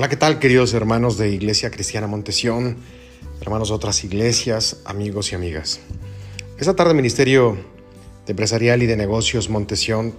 [0.00, 2.78] Hola, ¿qué tal queridos hermanos de Iglesia Cristiana Montesión,
[3.42, 5.78] hermanos de otras iglesias, amigos y amigas?
[6.56, 7.58] Esta tarde Ministerio
[8.24, 10.14] de Empresarial y de Negocios Montesión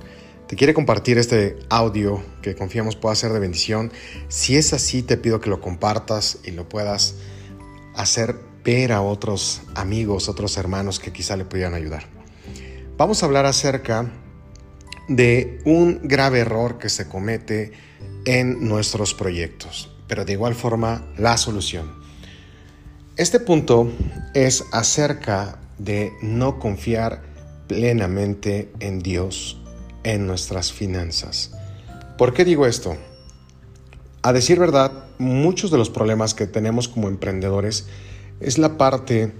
[0.47, 3.91] te quiere compartir este audio que confiamos pueda ser de bendición.
[4.27, 7.15] Si es así, te pido que lo compartas y lo puedas
[7.95, 12.03] hacer ver a otros amigos, otros hermanos que quizá le pudieran ayudar.
[12.97, 14.11] Vamos a hablar acerca
[15.07, 17.71] de un grave error que se comete
[18.25, 21.91] en nuestros proyectos, pero de igual forma la solución.
[23.17, 23.91] Este punto
[24.33, 27.23] es acerca de no confiar
[27.67, 29.57] plenamente en Dios
[30.03, 31.51] en nuestras finanzas.
[32.17, 32.97] ¿Por qué digo esto?
[34.23, 37.87] A decir verdad, muchos de los problemas que tenemos como emprendedores
[38.39, 39.31] es la parte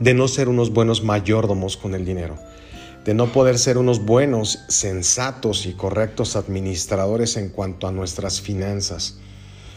[0.00, 2.38] de no ser unos buenos mayordomos con el dinero
[3.06, 9.18] de no poder ser unos buenos, sensatos y correctos administradores en cuanto a nuestras finanzas.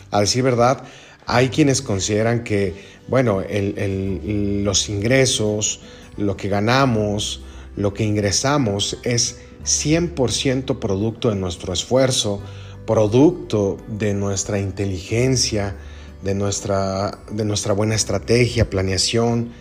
[0.09, 0.83] A decir verdad,
[1.27, 2.73] hay quienes consideran que,
[3.07, 5.81] bueno, los ingresos,
[6.17, 7.41] lo que ganamos,
[7.75, 12.41] lo que ingresamos es 100% producto de nuestro esfuerzo,
[12.87, 15.75] producto de nuestra inteligencia,
[16.23, 19.51] de nuestra, de nuestra buena estrategia, planeación,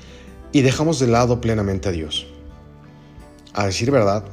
[0.53, 2.27] y dejamos de lado plenamente a Dios
[3.59, 4.25] a decir verdad,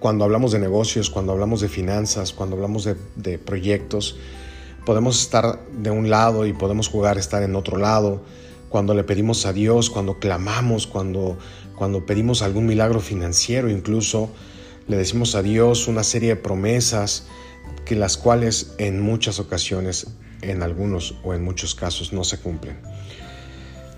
[0.00, 4.16] cuando hablamos de negocios, cuando hablamos de finanzas, cuando hablamos de, proyectos,
[4.84, 8.20] podemos estar de un lado y podemos jugar a estar en otro lado.
[8.68, 11.38] Cuando le pedimos a Dios, cuando clamamos, cuando,
[11.76, 14.28] cuando pedimos algún milagro financiero, incluso
[14.88, 17.28] le decimos a Dios una serie de promesas
[17.84, 20.08] que las cuales en muchas ocasiones,
[20.42, 22.76] en algunos o en muchos casos no se cumplen.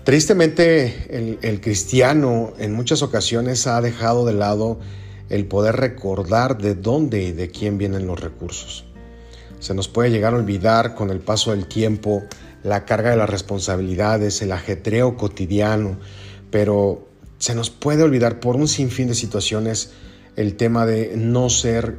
[0.07, 4.79] Tristemente, el, cristiano en muchas ocasiones ha dejado de lado
[5.27, 8.85] el poder recordar de dónde y de quién vienen los recursos.
[9.59, 12.23] Se nos puede llegar a olvidar con el paso del tiempo
[12.63, 15.97] la carga de las responsabilidades, el ajetreo cotidiano,
[16.51, 17.05] pero
[17.37, 19.91] se nos puede olvidar por un sinfín de situaciones
[20.37, 21.97] el tema de no ser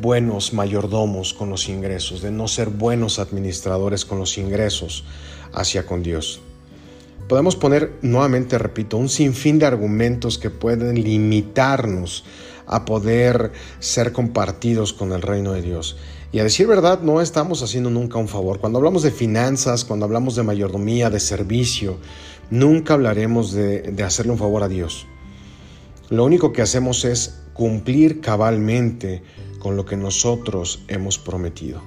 [0.00, 5.02] buenos mayordomos con los ingresos, de no ser buenos administradores con los ingresos
[5.52, 6.42] hacia con Dios.
[7.30, 12.24] Podemos poner, nuevamente repito, un sinfín de argumentos que pueden limitarnos
[12.66, 15.96] a poder ser compartidos con el reino de Dios.
[16.32, 18.58] Y a decir verdad, no estamos haciendo nunca un favor.
[18.58, 21.98] Cuando hablamos de finanzas, cuando hablamos de mayordomía, de servicio,
[22.50, 25.06] nunca hablaremos de, de hacerle un favor a Dios.
[26.08, 29.22] Lo único que hacemos es cumplir cabalmente
[29.60, 31.80] con lo que nosotros hemos prometido.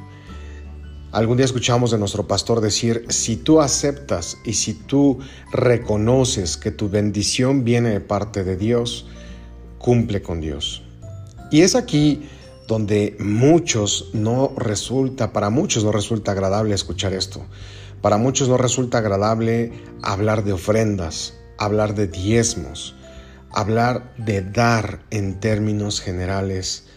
[1.13, 5.19] Algún día escuchamos de nuestro pastor decir, si tú aceptas y si tú
[5.51, 9.05] reconoces que tu bendición viene de parte de Dios,
[9.77, 10.81] cumple con Dios.
[11.51, 12.27] Y es aquí
[12.67, 17.45] donde muchos no resulta, para muchos no resulta agradable escuchar esto.
[18.01, 19.71] Para muchos no resulta agradable
[20.01, 22.95] hablar de ofrendas, hablar de diezmos,
[23.51, 26.87] hablar de dar en términos generales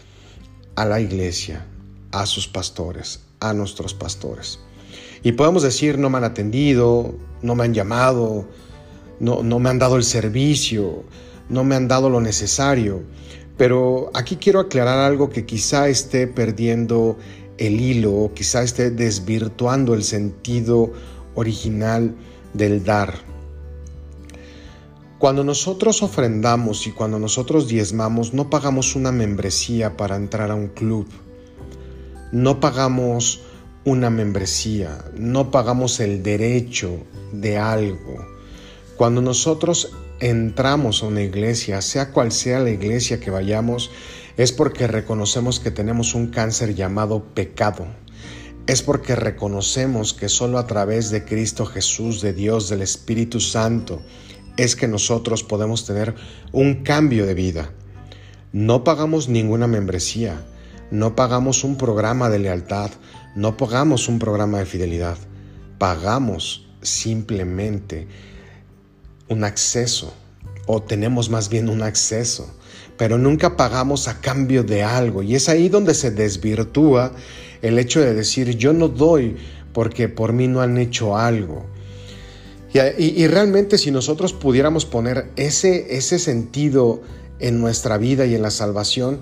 [0.75, 1.67] a la iglesia,
[2.11, 4.59] a sus pastores, a nuestros pastores.
[5.23, 8.47] Y podemos decir, no me han atendido, no me han llamado,
[9.19, 11.03] no, no me han dado el servicio,
[11.49, 13.03] no me han dado lo necesario.
[13.57, 17.17] Pero aquí quiero aclarar algo que quizá esté perdiendo
[17.57, 20.91] el hilo, quizá esté desvirtuando el sentido
[21.33, 22.15] original
[22.53, 23.15] del dar.
[25.17, 30.67] Cuando nosotros ofrendamos y cuando nosotros diezmamos, no pagamos una membresía para entrar a un
[30.67, 31.07] club
[32.31, 33.41] no pagamos
[33.85, 38.25] una membresía, no pagamos el derecho de algo.
[38.97, 43.91] Cuando nosotros entramos a una iglesia, sea cual sea la iglesia que vayamos,
[44.35, 47.87] es porque reconocemos que tenemos un cáncer llamado pecado.
[48.67, 54.01] Es porque reconocemos que solo a través de Cristo Jesús, de Dios, del Espíritu Santo,
[54.57, 56.15] es que nosotros podemos tener
[56.51, 57.71] un cambio de vida.
[58.51, 60.41] No pagamos ninguna membresía
[60.91, 62.91] no pagamos un programa de lealtad,
[63.35, 65.17] no pagamos un programa de fidelidad,
[65.77, 68.07] pagamos simplemente
[69.27, 70.13] un acceso
[70.65, 72.49] o tenemos más bien un acceso,
[72.97, 77.13] pero nunca pagamos a cambio de algo y es ahí donde se desvirtúa
[77.61, 79.37] el hecho de decir yo no doy
[79.73, 81.65] porque por mí no han hecho algo.
[82.73, 87.01] Y, realmente si nosotros pudiéramos poner ese, ese sentido
[87.39, 89.21] en nuestra vida y en la salvación,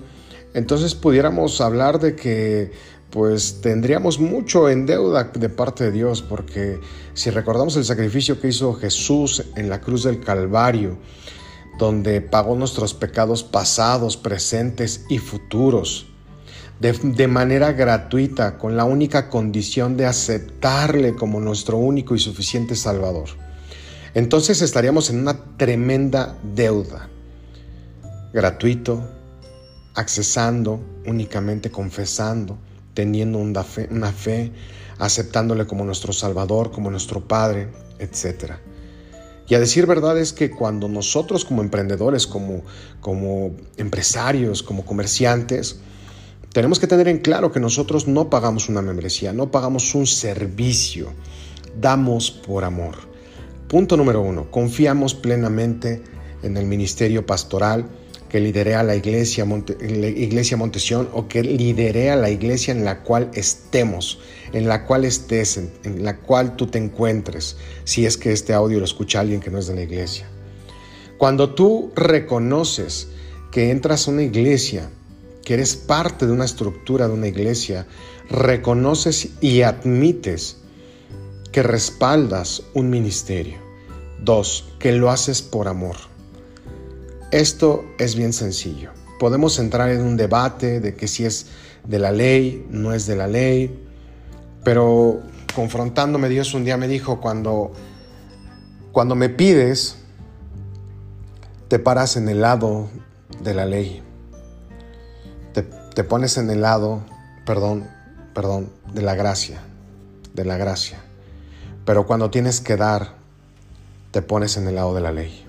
[0.56, 2.72] entonces pudiéramos hablar de que
[3.10, 6.80] pues tendríamos mucho en deuda de parte de Dios, porque
[7.12, 10.96] si recordamos el sacrificio que hizo Jesús en la cruz del Calvario,
[11.78, 16.06] donde pagó nuestros pecados pasados, presentes y futuros,
[16.80, 23.28] de, manera gratuita, con la única condición de aceptarle como nuestro único y suficiente Salvador.
[24.14, 27.10] Entonces estaríamos en una tremenda deuda.
[28.32, 29.15] Gratuito,
[29.96, 32.58] accesando, únicamente confesando,
[32.94, 34.52] teniendo una fe,
[34.98, 38.52] aceptándole como nuestro Salvador, como nuestro Padre, etc.
[39.48, 42.62] Y a decir verdad es que cuando nosotros como emprendedores, como,
[43.00, 45.80] como empresarios, como comerciantes,
[46.52, 51.12] tenemos que tener en claro que nosotros no pagamos una membresía, no pagamos un servicio,
[51.80, 52.96] damos por amor.
[53.68, 56.02] Punto número uno, confiamos plenamente
[56.42, 57.86] en el ministerio pastoral
[58.36, 62.84] que lidere a la iglesia, la iglesia Montesión o que lidere a la iglesia en
[62.84, 64.18] la cual estemos,
[64.52, 68.78] en la cual estés, en la cual tú te encuentres, si es que este audio
[68.78, 70.28] lo escucha alguien que no es de la iglesia.
[71.16, 73.08] Cuando tú reconoces
[73.50, 74.90] que entras a una iglesia
[75.42, 77.86] que eres parte de una estructura de una iglesia,
[78.28, 80.58] reconoces y admites
[81.52, 83.56] que respaldas un ministerio.
[84.20, 85.96] Dos, que lo haces por amor.
[87.30, 88.90] Esto es bien sencillo.
[89.18, 91.46] Podemos entrar en un debate de que si es
[91.84, 93.82] de la ley, no es de la ley,
[94.64, 95.20] pero
[95.54, 97.72] confrontándome Dios un día me dijo, cuando,
[98.92, 99.96] cuando me pides,
[101.68, 102.88] te paras en el lado
[103.42, 104.02] de la ley
[105.96, 107.00] te pones en el lado,
[107.46, 107.88] perdón,
[108.34, 109.62] perdón, de la gracia,
[110.34, 110.98] de la gracia.
[111.86, 113.14] Pero cuando tienes que dar,
[114.10, 115.45] te pones en el lado de la ley.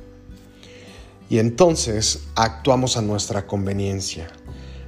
[1.29, 4.27] Y entonces actuamos a nuestra conveniencia.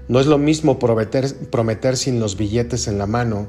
[0.07, 3.47] No es lo mismo prometer, prometer sin los billetes en la mano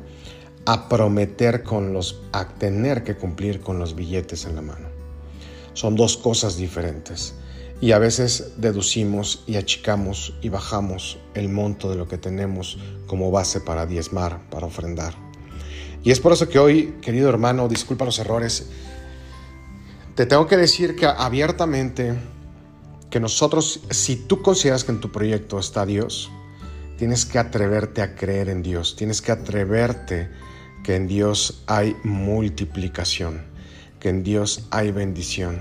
[0.66, 4.88] a prometer con los, a tener que cumplir con los billetes en la mano.
[5.72, 7.34] Son dos cosas diferentes
[7.81, 13.31] y a veces deducimos y achicamos y bajamos el monto de lo que tenemos como
[13.31, 15.14] base para diezmar, para ofrendar.
[16.02, 18.66] Y es por eso que hoy, querido hermano, disculpa los errores,
[20.14, 22.19] te tengo que decir que abiertamente
[23.11, 26.31] que nosotros, si tú consideras que en tu proyecto está Dios,
[26.97, 30.29] tienes que atreverte a creer en Dios, tienes que atreverte
[30.85, 33.45] que en Dios hay multiplicación,
[33.99, 35.59] que en Dios hay bendición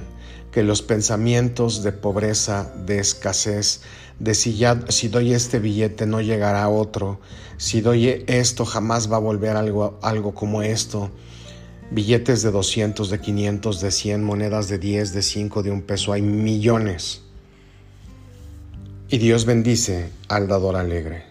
[0.51, 3.81] que los pensamientos de pobreza, de escasez,
[4.19, 7.19] de si, ya, si doy este billete no llegará otro,
[7.57, 11.11] si doy esto jamás va a volver algo, algo como esto,
[11.91, 16.13] billetes de 200, de 500, de 100, monedas de 10, de 5, de un peso,
[16.13, 17.21] hay millones.
[19.11, 21.23] Y Dios bendice al dador alegre.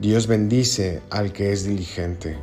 [0.00, 2.38] Dios bendice al que es diligente.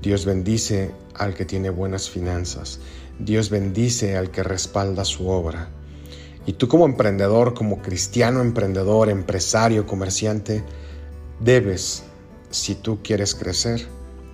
[0.00, 2.80] Dios bendice al que tiene buenas finanzas.
[3.18, 5.68] Dios bendice al que respalda su obra.
[6.46, 10.64] Y tú como emprendedor, como cristiano emprendedor, empresario, comerciante,
[11.40, 12.04] debes,
[12.48, 13.86] si tú quieres crecer,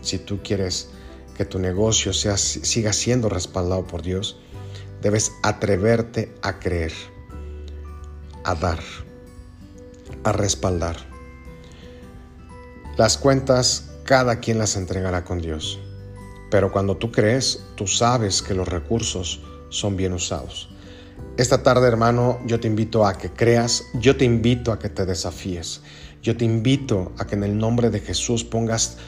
[0.02, 0.90] si tú quieres
[1.36, 4.38] que tu negocio sea, siga siendo respaldado por Dios,
[5.02, 6.92] debes atreverte a creer,
[8.44, 8.78] a dar,
[10.24, 10.96] a respaldar.
[12.96, 15.78] Las cuentas cada quien las entregará con Dios.
[16.50, 20.68] Pero cuando tú crees, tú sabes que los recursos son bien usados.
[21.36, 25.06] Esta tarde, hermano, yo te invito a que creas, yo te invito a que te
[25.06, 25.80] desafíes,
[26.22, 28.98] yo te invito a que en el nombre de Jesús pongas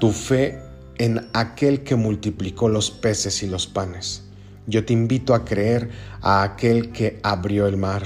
[0.00, 0.58] tu fe
[0.98, 4.22] en aquel que multiplicó los peces y los panes.
[4.66, 5.90] Yo te invito a creer
[6.22, 8.04] a aquel que abrió el mar.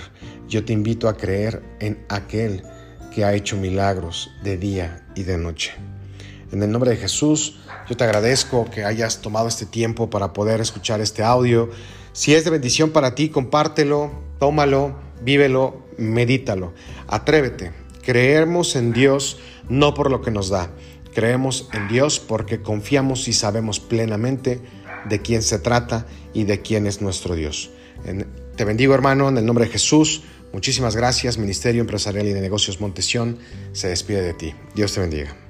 [0.51, 2.65] Yo te invito a creer en aquel
[3.15, 5.73] que ha hecho milagros de día y de noche.
[6.51, 10.61] En el nombre de Jesús, yo te agradezco que hayas tomado este tiempo para poder
[10.61, 11.71] escuchar este audio.
[12.13, 16.75] Si es de bendición para ti, compártelo, tómalo, vívelo, medítalo.
[17.07, 17.71] Atrévete.
[18.03, 19.39] Creemos en Dios
[19.69, 20.73] no por lo que nos da.
[21.15, 24.61] Creemos en Dios porque confiamos y sabemos plenamente
[25.09, 27.71] de quién se trata y de quién es nuestro Dios.
[28.57, 30.25] te bendigo hermano en el nombre de Jesús.
[30.53, 31.39] Muchísimas gracias.
[31.39, 33.39] Ministerio Empresarial y de Negocios Montesión
[33.73, 34.55] se despide de ti.
[34.75, 35.50] Dios te bendiga.